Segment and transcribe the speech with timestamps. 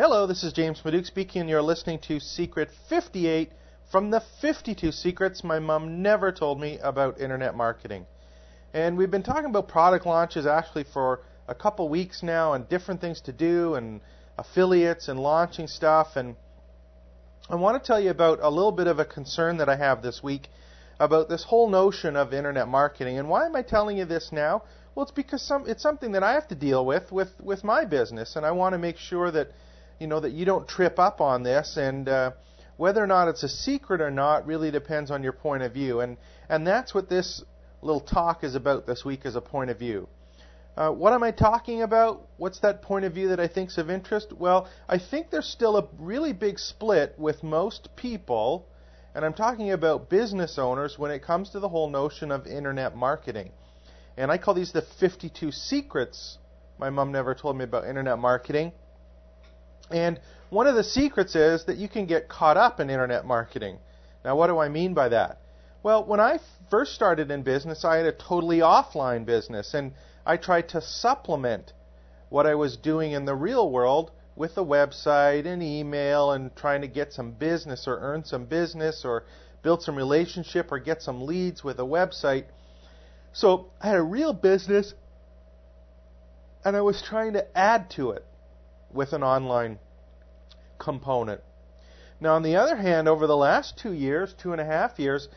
[0.00, 3.50] Hello, this is James Maduk speaking, and you're listening to Secret 58
[3.90, 8.06] from the 52 Secrets My Mom Never Told Me About Internet Marketing.
[8.72, 13.00] And we've been talking about product launches actually for a couple weeks now and different
[13.00, 14.00] things to do and
[14.38, 16.14] affiliates and launching stuff.
[16.14, 16.36] And
[17.50, 20.00] I want to tell you about a little bit of a concern that I have
[20.00, 20.46] this week
[21.00, 23.18] about this whole notion of internet marketing.
[23.18, 24.62] And why am I telling you this now?
[24.94, 27.84] Well, it's because some, it's something that I have to deal with with with my
[27.84, 29.50] business, and I want to make sure that
[29.98, 31.76] you know that you don't trip up on this.
[31.76, 32.32] And uh,
[32.76, 36.00] whether or not it's a secret or not really depends on your point of view.
[36.00, 36.16] And
[36.48, 37.42] and that's what this
[37.82, 40.08] little talk is about this week as a point of view.
[40.76, 42.28] Uh, what am I talking about?
[42.36, 44.32] What's that point of view that I think's of interest?
[44.32, 48.68] Well, I think there's still a really big split with most people,
[49.12, 52.96] and I'm talking about business owners when it comes to the whole notion of internet
[52.96, 53.50] marketing.
[54.16, 56.38] And I call these the 52 secrets
[56.78, 58.72] my mom never told me about internet marketing.
[59.90, 60.20] And
[60.50, 63.78] one of the secrets is that you can get caught up in internet marketing.
[64.24, 65.40] Now, what do I mean by that?
[65.82, 69.92] Well, when I first started in business, I had a totally offline business, and
[70.26, 71.72] I tried to supplement
[72.28, 76.82] what I was doing in the real world with a website and email and trying
[76.82, 79.24] to get some business or earn some business or
[79.62, 82.44] build some relationship or get some leads with a website.
[83.32, 84.94] So I had a real business
[86.64, 88.24] and I was trying to add to it
[88.92, 89.78] with an online
[90.78, 91.40] component.
[92.20, 95.28] Now, on the other hand, over the last two years, two and a half years,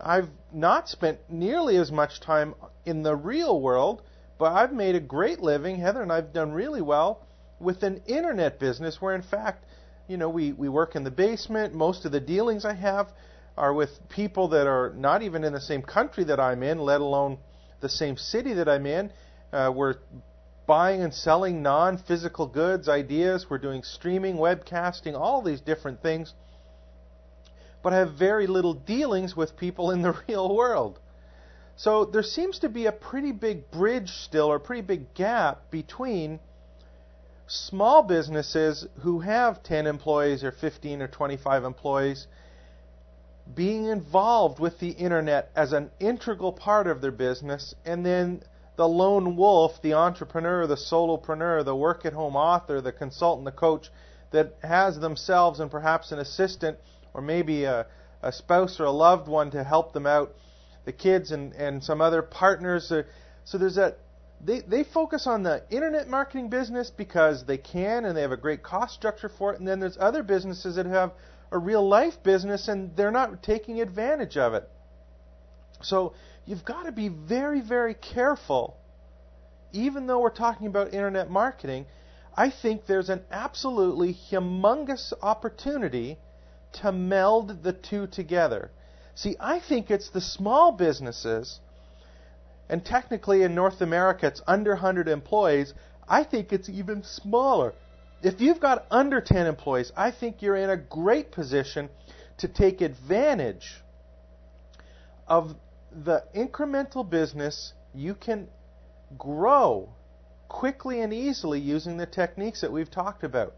[0.00, 2.54] I've not spent nearly as much time
[2.84, 4.02] in the real world,
[4.38, 5.76] but I've made a great living.
[5.76, 7.26] Heather and I've done really well
[7.58, 9.64] with an internet business where, in fact,
[10.08, 11.74] you know, we, we work in the basement.
[11.74, 13.08] Most of the dealings I have
[13.56, 17.00] are with people that are not even in the same country that I'm in, let
[17.00, 17.38] alone
[17.80, 19.10] the same city that I'm in.
[19.52, 19.94] Uh, we're
[20.66, 23.46] buying and selling non physical goods, ideas.
[23.48, 26.34] We're doing streaming, webcasting, all these different things.
[27.82, 30.98] But have very little dealings with people in the real world.
[31.76, 36.40] So there seems to be a pretty big bridge still, or pretty big gap between
[37.46, 42.26] small businesses who have 10 employees or 15 or 25 employees
[43.54, 48.42] being involved with the internet as an integral part of their business, and then
[48.76, 53.52] the lone wolf, the entrepreneur, the solopreneur, the work at home author, the consultant, the
[53.52, 53.90] coach
[54.30, 56.78] that has themselves and perhaps an assistant
[57.14, 57.86] or maybe a,
[58.22, 60.34] a spouse or a loved one to help them out,
[60.84, 62.92] the kids and, and some other partners.
[63.44, 63.98] So there's that.
[64.44, 68.36] They, they focus on the internet marketing business because they can and they have a
[68.36, 69.58] great cost structure for it.
[69.58, 71.12] And then there's other businesses that have
[71.50, 74.68] a real life business and they're not taking advantage of it.
[75.82, 76.14] So
[76.46, 78.76] you've got to be very, very careful.
[79.72, 81.86] Even though we're talking about internet marketing,
[82.36, 86.18] I think there's an absolutely humongous opportunity
[86.82, 88.70] to meld the two together.
[89.14, 91.60] See, I think it's the small businesses,
[92.68, 95.72] and technically in North America it's under 100 employees.
[96.08, 97.72] I think it's even smaller.
[98.22, 101.88] If you've got under 10 employees, I think you're in a great position
[102.38, 103.82] to take advantage
[105.26, 105.54] of
[106.04, 108.48] the incremental business you can
[109.16, 109.88] grow
[110.48, 113.54] quickly and easily using the techniques that we've talked about.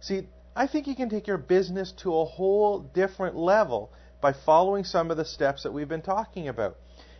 [0.00, 4.84] See, I think you can take your business to a whole different level by following
[4.84, 6.76] some of the steps that we've been talking about.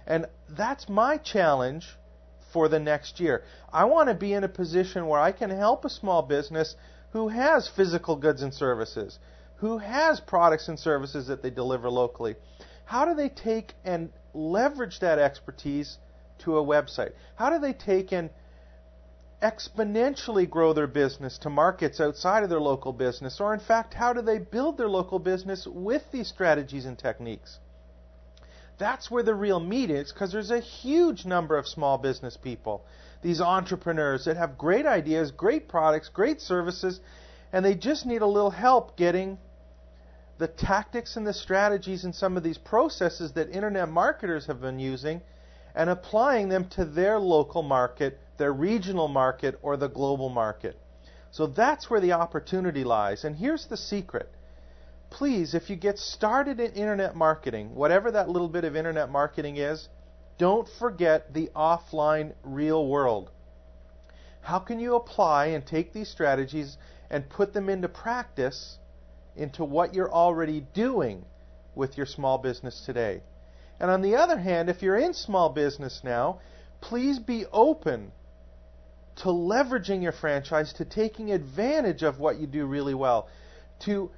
[0.06, 1.96] And that's my challenge
[2.52, 3.44] for the next year.
[3.72, 6.74] I want to be in a position where I can help a small business
[7.12, 9.18] who has physical goods and services,
[9.56, 12.36] who has products and services that they deliver locally.
[12.84, 15.98] How do they take and leverage that expertise
[16.40, 17.12] to a website?
[17.36, 18.30] How do they take and
[19.42, 23.40] exponentially grow their business to markets outside of their local business?
[23.40, 27.58] Or, in fact, how do they build their local business with these strategies and techniques?
[28.78, 32.84] That's where the real meat is because there's a huge number of small business people,
[33.22, 36.98] these entrepreneurs that have great ideas, great products, great services,
[37.52, 39.36] and they just need a little help getting
[40.40, 44.80] the tactics and the strategies and some of these processes that internet marketers have been
[44.80, 45.20] using
[45.74, 50.74] and applying them to their local market their regional market or the global market.
[51.30, 53.22] So that's where the opportunity lies.
[53.22, 54.32] And here's the secret.
[55.10, 59.58] Please, if you get started in internet marketing, whatever that little bit of internet marketing
[59.58, 59.90] is,
[60.38, 63.30] don't forget the offline real world.
[64.40, 66.78] How can you apply and take these strategies
[67.10, 68.78] and put them into practice
[69.36, 71.24] into what you're already doing
[71.74, 73.22] with your small business today?
[73.78, 76.40] And on the other hand, if you're in small business now,
[76.80, 78.12] please be open
[79.16, 83.28] to leveraging your franchise, to taking advantage of what you do really well,
[83.80, 84.10] to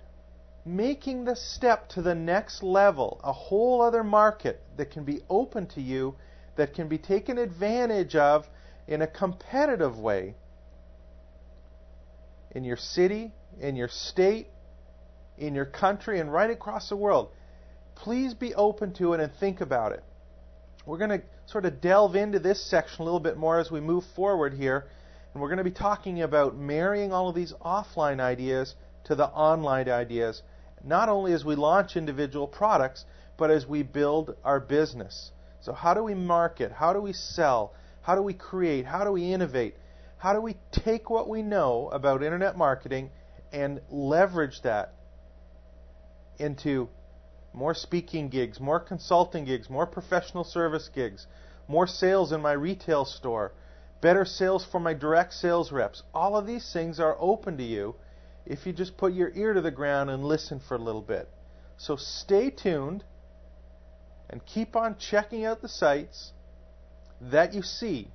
[0.64, 5.66] making the step to the next level, a whole other market that can be open
[5.66, 6.14] to you,
[6.56, 8.46] that can be taken advantage of
[8.86, 10.34] in a competitive way
[12.52, 14.46] in your city, in your state,
[15.42, 17.30] in your country, and right across the world.
[17.96, 20.02] Please be open to it and think about it.
[20.86, 23.80] We're going to sort of delve into this section a little bit more as we
[23.80, 24.86] move forward here.
[25.32, 28.74] And we're going to be talking about marrying all of these offline ideas
[29.04, 30.42] to the online ideas,
[30.84, 33.04] not only as we launch individual products,
[33.36, 35.32] but as we build our business.
[35.60, 36.72] So, how do we market?
[36.72, 37.72] How do we sell?
[38.02, 38.84] How do we create?
[38.84, 39.74] How do we innovate?
[40.18, 43.10] How do we take what we know about internet marketing
[43.52, 44.94] and leverage that
[46.42, 46.88] into
[47.54, 51.26] more speaking gigs, more consulting gigs, more professional service gigs,
[51.68, 53.52] more sales in my retail store,
[54.00, 56.02] better sales for my direct sales reps.
[56.12, 57.94] All of these things are open to you
[58.44, 61.28] if you just put your ear to the ground and listen for a little bit.
[61.76, 63.04] So stay tuned
[64.28, 66.32] and keep on checking out the sites
[67.20, 68.08] that you see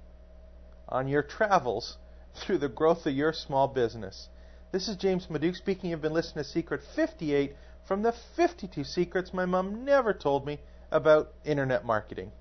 [0.89, 1.97] on your travels
[2.35, 4.27] through the growth of your small business.
[4.71, 5.91] This is James Maduk speaking.
[5.91, 7.55] You've been listening to Secret 58
[7.87, 10.59] from the 52 secrets my mom never told me
[10.91, 12.31] about internet marketing.